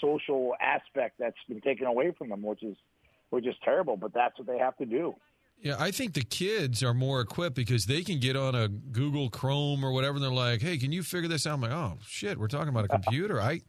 social 0.00 0.54
aspect 0.60 1.16
that's 1.18 1.36
been 1.48 1.60
taken 1.60 1.86
away 1.86 2.12
from 2.16 2.30
them, 2.30 2.42
which 2.42 2.62
is 2.62 2.76
which 3.30 3.46
is 3.46 3.54
terrible. 3.64 3.96
But 3.96 4.14
that's 4.14 4.38
what 4.38 4.46
they 4.46 4.58
have 4.58 4.76
to 4.78 4.86
do. 4.86 5.14
Yeah, 5.58 5.76
I 5.78 5.92
think 5.92 6.12
the 6.12 6.24
kids 6.24 6.82
are 6.82 6.92
more 6.92 7.20
equipped 7.22 7.56
because 7.56 7.86
they 7.86 8.02
can 8.02 8.20
get 8.20 8.36
on 8.36 8.54
a 8.54 8.68
Google 8.68 9.30
Chrome 9.30 9.82
or 9.82 9.92
whatever. 9.92 10.16
And 10.16 10.24
they're 10.24 10.30
like, 10.30 10.60
"Hey, 10.60 10.76
can 10.76 10.92
you 10.92 11.02
figure 11.02 11.28
this 11.28 11.46
out?" 11.46 11.54
I'm 11.54 11.60
like, 11.62 11.72
"Oh 11.72 11.98
shit, 12.06 12.38
we're 12.38 12.48
talking 12.48 12.68
about 12.68 12.84
a 12.84 12.88
computer." 12.88 13.40
I, 13.40 13.62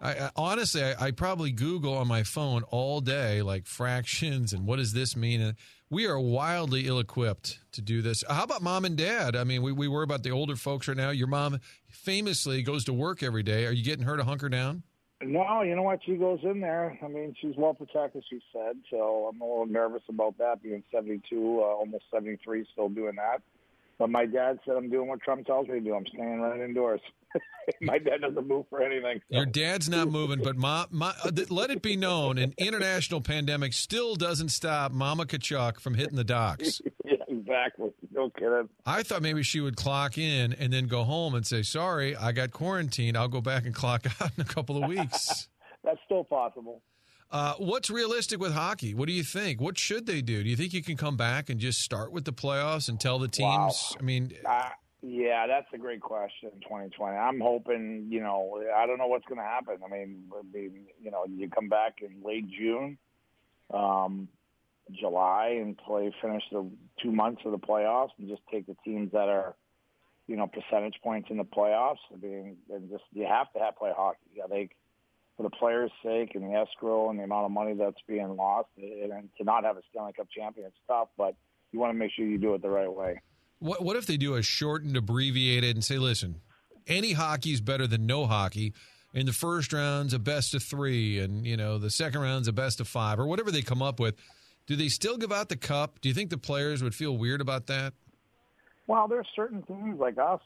I, 0.00 0.12
I 0.12 0.30
honestly, 0.36 0.84
I, 0.84 1.06
I, 1.06 1.10
probably 1.10 1.50
Google 1.50 1.96
on 1.96 2.06
my 2.06 2.22
phone 2.22 2.62
all 2.64 3.00
day, 3.00 3.42
like 3.42 3.66
fractions 3.66 4.52
and 4.52 4.66
what 4.66 4.76
does 4.76 4.92
this 4.92 5.16
mean. 5.16 5.40
And 5.40 5.56
we 5.90 6.06
are 6.06 6.18
wildly 6.18 6.86
ill-equipped 6.86 7.60
to 7.72 7.82
do 7.82 8.02
this. 8.02 8.24
How 8.28 8.44
about 8.44 8.62
mom 8.62 8.84
and 8.84 8.96
dad? 8.96 9.36
I 9.36 9.44
mean, 9.44 9.62
we 9.62 9.72
we 9.72 9.88
worry 9.88 10.04
about 10.04 10.22
the 10.22 10.30
older 10.30 10.56
folks 10.56 10.88
right 10.88 10.96
now. 10.96 11.10
Your 11.10 11.26
mom 11.26 11.58
famously 11.88 12.62
goes 12.62 12.84
to 12.84 12.92
work 12.92 13.22
every 13.22 13.42
day. 13.42 13.66
Are 13.66 13.72
you 13.72 13.84
getting 13.84 14.04
her 14.04 14.16
to 14.16 14.24
hunker 14.24 14.48
down? 14.48 14.84
No, 15.24 15.62
you 15.62 15.76
know 15.76 15.82
what? 15.82 16.00
She 16.04 16.16
goes 16.16 16.40
in 16.42 16.60
there. 16.60 16.98
I 17.02 17.08
mean, 17.08 17.34
she's 17.40 17.54
well 17.56 17.74
protected. 17.74 18.24
She 18.28 18.40
said 18.52 18.76
so. 18.90 19.30
I'm 19.32 19.40
a 19.40 19.44
little 19.44 19.66
nervous 19.66 20.02
about 20.08 20.36
that, 20.38 20.62
being 20.62 20.82
72, 20.92 21.36
uh, 21.60 21.62
almost 21.62 22.04
73, 22.12 22.66
still 22.72 22.88
doing 22.88 23.16
that. 23.16 23.42
But 23.98 24.10
my 24.10 24.26
dad 24.26 24.58
said 24.64 24.74
I'm 24.76 24.90
doing 24.90 25.08
what 25.08 25.22
Trump 25.22 25.46
tells 25.46 25.68
me 25.68 25.74
to 25.74 25.80
do. 25.80 25.94
I'm 25.94 26.06
staying 26.06 26.40
right 26.40 26.60
indoors. 26.60 27.00
my 27.80 27.98
dad 27.98 28.22
doesn't 28.22 28.48
move 28.48 28.66
for 28.68 28.82
anything. 28.82 29.20
So. 29.30 29.36
Your 29.36 29.46
dad's 29.46 29.88
not 29.88 30.08
moving, 30.08 30.42
but 30.42 30.56
ma, 30.56 30.86
ma, 30.90 31.12
uh, 31.24 31.30
let 31.50 31.70
it 31.70 31.82
be 31.82 31.96
known: 31.96 32.36
an 32.38 32.54
international 32.58 33.20
pandemic 33.20 33.72
still 33.72 34.16
doesn't 34.16 34.48
stop 34.48 34.92
Mama 34.92 35.24
Tkachuk 35.24 35.78
from 35.78 35.94
hitting 35.94 36.16
the 36.16 36.24
docks. 36.24 36.80
yeah, 37.04 37.12
exactly. 37.46 37.90
No 38.12 38.30
kidding. 38.30 38.68
I 38.86 39.02
thought 39.02 39.22
maybe 39.22 39.42
she 39.42 39.60
would 39.60 39.76
clock 39.76 40.18
in 40.18 40.52
and 40.54 40.72
then 40.72 40.86
go 40.86 41.04
home 41.04 41.34
and 41.34 41.46
say, 41.46 41.62
"Sorry, 41.62 42.16
I 42.16 42.32
got 42.32 42.50
quarantined. 42.52 43.16
I'll 43.16 43.28
go 43.28 43.40
back 43.40 43.66
and 43.66 43.74
clock 43.74 44.06
out 44.20 44.30
in 44.36 44.42
a 44.42 44.46
couple 44.46 44.82
of 44.82 44.88
weeks." 44.88 45.48
That's 45.84 45.98
still 46.04 46.24
possible. 46.24 46.82
Uh, 47.30 47.54
what's 47.58 47.88
realistic 47.90 48.38
with 48.38 48.52
hockey? 48.52 48.94
What 48.94 49.06
do 49.06 49.12
you 49.12 49.24
think? 49.24 49.60
What 49.60 49.78
should 49.78 50.06
they 50.06 50.20
do? 50.20 50.42
Do 50.42 50.48
you 50.50 50.56
think 50.56 50.74
you 50.74 50.82
can 50.82 50.96
come 50.98 51.16
back 51.16 51.48
and 51.48 51.58
just 51.58 51.80
start 51.80 52.12
with 52.12 52.24
the 52.26 52.32
playoffs 52.32 52.88
and 52.90 53.00
tell 53.00 53.18
the 53.18 53.26
teams? 53.26 53.48
Wow. 53.48 53.96
I 53.98 54.02
mean, 54.02 54.32
I, 54.46 54.72
Yeah, 55.00 55.46
that's 55.46 55.66
a 55.72 55.78
great 55.78 56.02
question. 56.02 56.50
2020. 56.62 57.16
I'm 57.16 57.40
hoping. 57.40 58.06
You 58.10 58.20
know, 58.20 58.62
I 58.76 58.86
don't 58.86 58.98
know 58.98 59.06
what's 59.06 59.24
going 59.24 59.40
to 59.40 59.44
happen. 59.44 59.78
I 59.84 59.90
mean, 59.90 60.24
you 60.52 61.10
know, 61.10 61.24
you 61.26 61.48
come 61.48 61.68
back 61.68 62.02
in 62.02 62.22
late 62.22 62.48
June, 62.50 62.98
um, 63.72 64.28
July, 64.98 65.58
and 65.60 65.76
play 65.76 66.14
finish 66.20 66.42
the 66.50 66.68
two 67.02 67.12
months 67.12 67.42
of 67.44 67.52
the 67.52 67.58
playoffs, 67.58 68.10
and 68.18 68.28
just 68.28 68.42
take 68.50 68.66
the 68.66 68.76
teams 68.84 69.12
that 69.12 69.28
are, 69.28 69.54
you 70.26 70.36
know, 70.36 70.46
percentage 70.46 70.96
points 71.02 71.28
in 71.30 71.36
the 71.36 71.44
playoffs. 71.44 71.96
I 72.12 72.24
mean, 72.24 72.56
and 72.72 72.90
just 72.90 73.04
you 73.12 73.26
have 73.26 73.52
to 73.52 73.58
have 73.58 73.76
play 73.76 73.92
hockey. 73.96 74.42
I 74.44 74.48
think 74.48 74.76
for 75.36 75.42
the 75.44 75.50
players' 75.50 75.90
sake 76.04 76.34
and 76.34 76.44
the 76.44 76.56
escrow 76.56 77.10
and 77.10 77.18
the 77.18 77.24
amount 77.24 77.46
of 77.46 77.50
money 77.50 77.74
that's 77.74 78.00
being 78.06 78.36
lost, 78.36 78.68
and, 78.76 79.28
to 79.38 79.44
not 79.44 79.64
have 79.64 79.76
a 79.76 79.82
Stanley 79.90 80.12
Cup 80.12 80.28
champion, 80.30 80.66
it's 80.66 80.76
tough. 80.86 81.08
But 81.16 81.34
you 81.72 81.80
want 81.80 81.92
to 81.92 81.98
make 81.98 82.12
sure 82.12 82.24
you 82.24 82.38
do 82.38 82.54
it 82.54 82.62
the 82.62 82.70
right 82.70 82.92
way. 82.92 83.20
What 83.58 83.82
what 83.82 83.96
if 83.96 84.06
they 84.06 84.16
do 84.16 84.34
a 84.34 84.42
shortened, 84.42 84.96
abbreviated, 84.96 85.76
and 85.76 85.84
say, 85.84 85.98
listen, 85.98 86.40
any 86.86 87.12
hockey 87.12 87.52
is 87.52 87.60
better 87.60 87.86
than 87.86 88.06
no 88.06 88.26
hockey. 88.26 88.72
In 89.14 89.26
the 89.26 89.32
first 89.32 89.74
round's 89.74 90.14
a 90.14 90.18
best 90.18 90.54
of 90.54 90.62
three, 90.62 91.18
and 91.18 91.46
you 91.46 91.56
know 91.56 91.78
the 91.78 91.90
second 91.90 92.22
round's 92.22 92.48
a 92.48 92.52
best 92.52 92.80
of 92.80 92.88
five, 92.88 93.20
or 93.20 93.26
whatever 93.26 93.50
they 93.50 93.62
come 93.62 93.82
up 93.82 94.00
with. 94.00 94.14
Do 94.66 94.76
they 94.76 94.88
still 94.88 95.16
give 95.16 95.32
out 95.32 95.48
the 95.48 95.56
cup? 95.56 96.00
Do 96.00 96.08
you 96.08 96.14
think 96.14 96.30
the 96.30 96.38
players 96.38 96.82
would 96.82 96.94
feel 96.94 97.16
weird 97.16 97.40
about 97.40 97.66
that? 97.66 97.94
Well, 98.86 99.08
there's 99.08 99.26
certain 99.34 99.62
teams 99.62 99.98
like 99.98 100.18
us, 100.18 100.40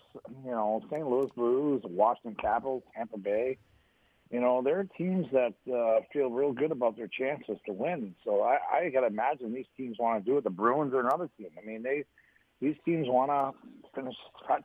you 0.44 0.50
know, 0.50 0.82
St. 0.90 1.06
Louis 1.08 1.30
Blues, 1.34 1.82
Washington 1.84 2.36
Capitals, 2.40 2.82
Tampa 2.94 3.18
Bay. 3.18 3.58
You 4.30 4.40
know, 4.40 4.60
there 4.62 4.80
are 4.80 4.84
teams 4.84 5.26
that 5.32 5.54
uh, 5.72 6.00
feel 6.12 6.30
real 6.30 6.52
good 6.52 6.72
about 6.72 6.96
their 6.96 7.08
chances 7.08 7.58
to 7.66 7.72
win. 7.72 8.14
So 8.24 8.42
I, 8.42 8.58
I 8.72 8.88
got 8.90 9.00
to 9.00 9.06
imagine 9.06 9.54
these 9.54 9.66
teams 9.76 9.96
want 9.98 10.24
to 10.24 10.30
do 10.30 10.36
it. 10.36 10.44
The 10.44 10.50
Bruins 10.50 10.92
are 10.94 11.00
another 11.00 11.30
team. 11.38 11.48
I 11.60 11.64
mean, 11.64 11.82
they 11.82 12.04
these 12.60 12.76
teams 12.84 13.06
want 13.08 13.30
to 13.30 13.52
finish, 13.94 14.14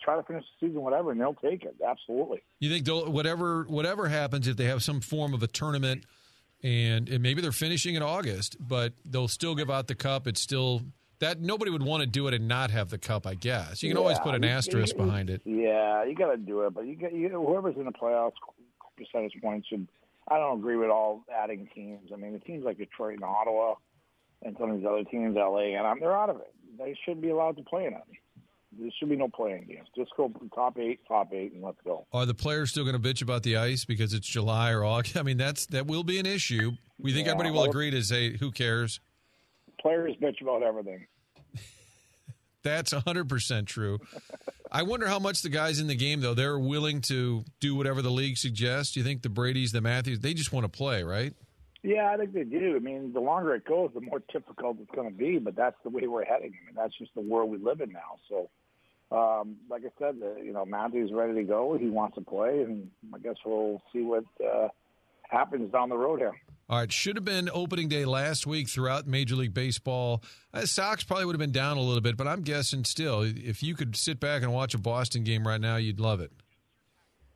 try 0.02 0.16
to 0.16 0.24
finish 0.24 0.46
the 0.60 0.68
season, 0.68 0.82
whatever, 0.82 1.12
and 1.12 1.20
they'll 1.20 1.34
take 1.36 1.64
it. 1.64 1.76
Absolutely. 1.86 2.42
You 2.60 2.70
think 2.70 2.88
whatever 2.88 3.64
whatever 3.64 4.08
happens, 4.08 4.48
if 4.48 4.58
they 4.58 4.66
have 4.66 4.82
some 4.82 5.02
form 5.02 5.34
of 5.34 5.44
a 5.44 5.48
tournament, 5.48 6.06
and, 6.64 7.10
and 7.10 7.22
maybe 7.22 7.42
they're 7.42 7.52
finishing 7.52 7.96
in 7.96 8.04
August, 8.04 8.58
but 8.60 8.94
they'll 9.06 9.28
still 9.28 9.56
give 9.56 9.70
out 9.70 9.88
the 9.88 9.96
cup. 9.96 10.28
It's 10.28 10.42
still 10.42 10.82
that 11.20 11.40
nobody 11.40 11.72
would 11.72 11.84
want 11.84 12.02
to 12.02 12.08
do 12.08 12.28
it 12.28 12.34
and 12.34 12.48
not 12.48 12.72
have 12.72 12.90
the 12.90 12.98
cup. 12.98 13.28
I 13.28 13.36
guess 13.36 13.84
you 13.84 13.90
can 13.90 13.98
yeah, 13.98 14.02
always 14.02 14.20
put 14.20 14.36
an 14.36 14.44
asterisk 14.44 14.96
you, 14.98 15.04
behind 15.04 15.30
it. 15.30 15.42
Yeah, 15.46 16.04
you 16.04 16.16
got 16.16 16.32
to 16.32 16.38
do 16.38 16.62
it, 16.62 16.74
but 16.74 16.86
you 16.86 16.96
get 16.96 17.14
you, 17.14 17.30
whoever's 17.30 17.76
in 17.78 17.86
the 17.86 17.92
playoffs 17.92 18.34
percentage 18.98 19.34
points 19.42 19.68
should. 19.68 19.88
I 20.28 20.38
don't 20.38 20.60
agree 20.60 20.78
with 20.78 20.90
all 20.90 21.24
adding 21.34 21.68
teams. 21.74 22.12
I 22.14 22.16
mean, 22.16 22.34
the 22.34 22.40
teams 22.40 22.64
like 22.64 22.78
Detroit 22.78 23.16
and 23.16 23.24
Ottawa, 23.24 23.76
and 24.44 24.56
some 24.60 24.72
of 24.72 24.78
these 24.78 24.86
other 24.86 25.04
teams, 25.04 25.36
LA, 25.36 25.76
and 25.78 25.86
I'm, 25.86 26.00
they're 26.00 26.16
out 26.16 26.30
of 26.30 26.38
it 26.38 26.54
they 26.78 26.96
should 27.06 27.22
be 27.22 27.30
allowed 27.30 27.58
to 27.58 27.64
play 27.64 27.86
in 27.86 27.94
it. 27.94 28.04
There 28.78 28.90
should 28.98 29.10
be 29.10 29.18
no 29.18 29.28
playing 29.28 29.66
games. 29.66 29.88
Just 29.96 30.12
go 30.16 30.32
top 30.56 30.78
eight, 30.80 31.02
top 31.08 31.34
eight, 31.34 31.54
and 31.54 31.62
let's 31.62 31.78
go. 31.84 32.08
Are 32.14 32.26
the 32.26 32.34
players 32.34 32.72
still 32.72 32.86
going 32.86 33.00
to 33.00 33.02
bitch 33.02 33.22
about 33.22 33.44
the 33.44 33.58
ice 33.58 33.84
because 33.84 34.14
it's 34.14 34.28
July 34.28 34.72
or 34.72 34.86
August? 34.86 35.18
I 35.18 35.24
mean, 35.24 35.38
that's 35.38 35.66
that 35.68 35.88
will 35.88 36.04
be 36.04 36.20
an 36.20 36.26
issue. 36.26 36.72
We 37.00 37.14
think 37.14 37.26
yeah, 37.26 37.34
everybody 37.34 37.52
will 37.52 37.64
agree 37.64 37.92
to 37.92 38.04
say, 38.04 38.38
"Who 38.38 38.52
cares?" 38.52 39.00
Players 39.82 40.16
bitch 40.22 40.42
about 40.42 40.64
everything. 40.64 41.08
that's 42.64 42.94
hundred 42.94 43.28
percent 43.28 43.68
true. 43.68 44.00
I 44.72 44.84
wonder 44.84 45.08
how 45.08 45.20
much 45.20 45.42
the 45.42 45.50
guys 45.50 45.80
in 45.80 45.88
the 45.88 45.96
game, 45.96 46.22
though, 46.22 46.34
they're 46.34 46.58
willing 46.58 47.02
to 47.02 47.44
do 47.60 47.76
whatever 47.76 48.02
the 48.02 48.12
league 48.12 48.38
suggests. 48.38 48.94
Do 48.94 49.02
you 49.02 49.04
think 49.04 49.22
the 49.22 49.30
Brady's, 49.30 49.74
the 49.74 49.82
Matthews, 49.82 50.22
they 50.22 50.34
just 50.34 50.54
want 50.54 50.64
to 50.64 50.70
play, 50.70 51.04
right? 51.04 51.34
Yeah, 51.84 52.12
I 52.14 52.18
think 52.18 52.34
they 52.34 52.44
do. 52.44 52.76
I 52.76 52.80
mean, 52.80 53.12
the 53.12 53.20
longer 53.20 53.56
it 53.56 53.66
goes, 53.66 53.90
the 53.94 54.02
more 54.02 54.22
difficult 54.32 54.78
it's 54.80 54.92
going 54.92 55.10
to 55.10 55.16
be. 55.16 55.40
But 55.40 55.56
that's 55.56 55.78
the 55.84 55.90
way 55.90 56.08
we're 56.08 56.26
heading. 56.26 56.54
I 56.62 56.66
mean, 56.66 56.76
that's 56.76 56.98
just 56.98 57.14
the 57.16 57.22
world 57.22 57.50
we 57.50 57.58
live 57.58 57.82
in 57.82 57.92
now. 57.92 58.20
So, 58.30 58.50
um, 59.16 59.58
like 59.70 59.82
I 59.84 59.90
said, 60.00 60.20
the, 60.20 60.42
you 60.44 60.54
know, 60.54 60.66
Matthew's 60.66 61.12
ready 61.12 61.34
to 61.34 61.44
go. 61.44 61.78
He 61.78 61.90
wants 61.90 62.16
to 62.16 62.22
play, 62.22 62.62
and 62.62 62.90
I 63.14 63.18
guess 63.18 63.36
we'll 63.46 63.82
see 63.92 64.02
what 64.02 64.26
uh, 64.46 64.68
happens 65.30 65.72
down 65.72 65.90
the 65.90 65.98
road 65.98 66.20
here. 66.20 66.36
All 66.70 66.78
right, 66.78 66.92
should 66.92 67.18
have 67.18 67.26
been 67.26 67.50
opening 67.54 67.90
day 67.90 68.06
last 68.06 68.48
week 68.48 68.70
throughout 68.70 69.06
Major 69.06 69.36
League 69.36 69.54
Baseball. 69.54 70.24
Uh, 70.54 70.66
Sox 70.66 71.04
probably 71.04 71.26
would 71.26 71.36
have 71.36 71.40
been 71.40 71.52
down 71.52 71.76
a 71.76 71.82
little 71.82 72.00
bit, 72.00 72.16
but 72.16 72.28
I'm 72.28 72.44
guessing 72.44 72.86
still, 72.86 73.24
if 73.24 73.62
you 73.62 73.76
could 73.76 73.98
sit 73.98 74.22
back 74.22 74.42
and 74.42 74.54
watch 74.54 74.74
a 74.74 74.78
Boston 74.78 75.26
game 75.26 75.46
right 75.46 75.60
now, 75.60 75.76
you'd 75.76 76.00
love 76.00 76.22
it. 76.22 76.32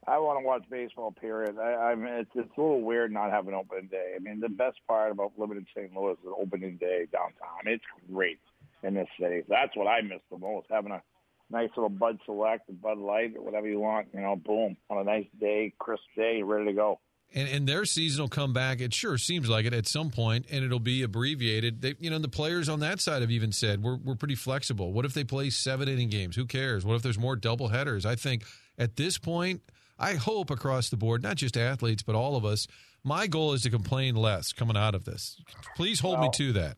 I 0.08 0.20
want 0.20 0.40
to 0.40 0.46
watch 0.46 0.64
baseball. 0.70 1.12
Period. 1.12 1.58
I, 1.60 1.92
I 1.92 1.96
mean, 1.96 2.14
it's 2.14 2.30
it's 2.36 2.58
a 2.58 2.62
little 2.62 2.82
weird 2.82 3.12
not 3.12 3.32
having 3.32 3.54
opening 3.54 3.88
day. 3.88 4.14
I 4.16 4.20
mean, 4.20 4.40
the 4.40 4.50
best 4.50 4.78
part 4.88 5.12
about 5.12 5.34
living 5.38 5.58
in 5.58 5.66
St. 5.76 5.96
Louis 5.96 6.14
is 6.14 6.34
opening 6.40 6.78
day 6.78 7.08
downtown. 7.12 7.66
It's 7.66 7.84
great 8.12 8.40
in 8.84 8.94
this 8.94 9.08
city. 9.20 9.42
That's 9.50 9.76
what 9.76 9.88
I 9.88 10.02
miss 10.02 10.22
the 10.30 10.38
most. 10.38 10.68
Having 10.70 10.94
a 10.94 11.02
nice 11.50 11.70
little 11.76 11.90
Bud 11.90 12.20
Select, 12.26 12.70
Bud 12.82 12.98
Light, 12.98 13.36
or 13.36 13.44
whatever 13.44 13.68
you 13.68 13.80
want. 13.80 14.08
You 14.14 14.22
know, 14.22 14.36
boom 14.36 14.78
on 14.90 15.00
a 15.00 15.04
nice 15.04 15.28
day, 15.40 15.74
crisp 15.80 16.04
day, 16.16 16.42
ready 16.44 16.66
to 16.66 16.74
go. 16.74 17.00
And, 17.34 17.50
and 17.50 17.68
their 17.68 17.86
season 17.86 18.24
will 18.24 18.30
come 18.30 18.54
back. 18.54 18.80
It 18.80 18.94
sure 18.94 19.18
seems 19.18 19.50
like 19.50 19.66
it 19.66 19.74
at 19.74 19.88
some 19.88 20.12
point, 20.12 20.46
and 20.52 20.64
it'll 20.64 20.80
be 20.80 21.02
abbreviated. 21.02 21.82
They, 21.82 21.96
you 22.00 22.12
know, 22.12 22.20
the 22.20 22.30
players 22.30 22.70
on 22.70 22.80
that 22.82 23.02
side 23.02 23.22
have 23.22 23.32
even 23.32 23.52
said 23.52 23.82
we're 23.82 23.98
we're 23.98 24.16
pretty 24.16 24.36
flexible. 24.36 24.94
What 24.94 25.06
if 25.06 25.14
they 25.14 25.24
play 25.24 25.50
seven 25.50 25.90
inning 25.90 26.10
games? 26.10 26.36
Who 26.36 26.46
cares? 26.46 26.86
What 26.86 26.94
if 26.94 27.02
there's 27.02 27.18
more 27.18 27.36
double 27.36 27.70
headers? 27.70 28.06
I 28.06 28.16
think 28.16 28.44
at 28.78 28.96
this 28.96 29.18
point 29.18 29.62
I 29.98 30.16
hope 30.16 30.50
across 30.50 30.90
the 30.90 30.98
board, 30.98 31.24
not 31.24 31.38
just 31.38 31.58
athletes, 31.58 32.04
but 32.04 32.16
all 32.16 32.36
of 32.36 32.46
us, 32.46 32.68
my 33.04 33.28
goal 33.28 33.54
is 33.54 33.62
to 33.64 33.70
complain 33.70 34.16
less 34.16 34.52
coming 34.52 34.76
out 34.76 34.96
of 34.96 35.06
this. 35.06 35.40
Please 35.76 36.00
hold 36.00 36.20
well, 36.20 36.28
me 36.28 36.32
to 36.36 36.54
that. 36.54 36.78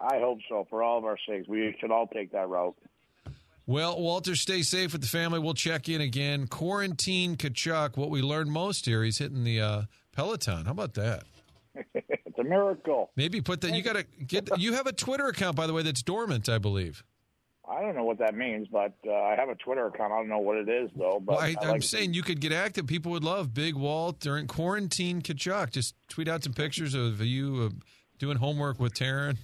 I 0.00 0.18
hope 0.18 0.38
so. 0.48 0.66
For 0.68 0.82
all 0.82 0.98
of 0.98 1.04
our 1.04 1.16
sakes, 1.28 1.48
we 1.48 1.76
should 1.80 1.90
all 1.90 2.06
take 2.06 2.32
that 2.32 2.48
route. 2.48 2.76
Well, 3.66 4.00
Walter, 4.00 4.34
stay 4.34 4.62
safe 4.62 4.92
with 4.92 5.02
the 5.02 5.06
family. 5.06 5.38
We'll 5.38 5.54
check 5.54 5.88
in 5.88 6.00
again. 6.00 6.48
Quarantine 6.48 7.36
Tkachuk. 7.36 7.96
What 7.96 8.10
we 8.10 8.20
learned 8.20 8.50
most 8.50 8.86
here, 8.86 9.04
he's 9.04 9.18
hitting 9.18 9.44
the 9.44 9.60
uh, 9.60 9.82
Peloton. 10.12 10.64
How 10.64 10.72
about 10.72 10.94
that? 10.94 11.22
it's 11.94 12.38
a 12.38 12.42
miracle. 12.42 13.10
Maybe 13.14 13.40
put 13.40 13.60
that. 13.60 13.74
You 13.74 13.82
got 13.82 13.96
to 13.96 14.02
get. 14.02 14.58
You 14.58 14.72
have 14.74 14.86
a 14.86 14.92
Twitter 14.92 15.26
account, 15.26 15.56
by 15.56 15.66
the 15.66 15.72
way, 15.72 15.82
that's 15.82 16.02
dormant, 16.02 16.48
I 16.48 16.58
believe. 16.58 17.04
I 17.70 17.80
don't 17.82 17.94
know 17.94 18.04
what 18.04 18.18
that 18.18 18.34
means, 18.34 18.66
but 18.66 18.94
uh, 19.06 19.12
I 19.12 19.36
have 19.36 19.48
a 19.48 19.54
Twitter 19.54 19.86
account. 19.86 20.12
I 20.12 20.16
don't 20.16 20.28
know 20.28 20.38
what 20.38 20.56
it 20.56 20.68
is 20.68 20.90
though. 20.96 21.22
But 21.24 21.36
well, 21.36 21.44
I, 21.44 21.54
am 21.62 21.68
like 21.68 21.82
saying 21.84 22.14
you 22.14 22.22
could 22.22 22.40
get 22.40 22.52
active. 22.52 22.86
People 22.86 23.12
would 23.12 23.22
love 23.22 23.54
Big 23.54 23.76
Walt 23.76 24.18
during 24.18 24.48
quarantine. 24.48 25.22
Tkachuk, 25.22 25.70
just 25.70 25.94
tweet 26.08 26.26
out 26.26 26.42
some 26.42 26.52
pictures 26.52 26.94
of 26.94 27.20
you 27.20 27.70
uh, 27.70 27.84
doing 28.18 28.38
homework 28.38 28.80
with 28.80 28.94
Taryn, 28.94 29.36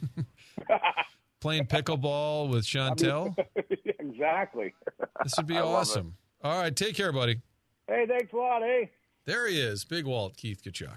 playing 1.40 1.66
pickleball 1.66 2.50
with 2.50 2.64
Chantel. 2.64 3.36
I 3.38 3.62
mean, 3.70 3.94
exactly. 4.00 4.74
This 5.22 5.34
would 5.36 5.46
be 5.46 5.56
awesome. 5.58 6.16
All 6.42 6.60
right, 6.60 6.74
take 6.74 6.96
care, 6.96 7.12
buddy. 7.12 7.40
Hey, 7.86 8.06
thanks 8.08 8.32
a 8.32 8.36
lot. 8.36 8.62
Hey, 8.62 8.90
there 9.24 9.46
he 9.46 9.60
is, 9.60 9.84
Big 9.84 10.04
Walt 10.04 10.36
Keith 10.36 10.62
Tkachuk. 10.64 10.96